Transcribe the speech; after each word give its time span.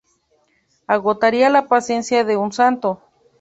agotaría 0.87 1.51
la 1.51 1.67
paciencia 1.67 2.23
de 2.23 2.35
un 2.35 2.51
santo 2.51 3.03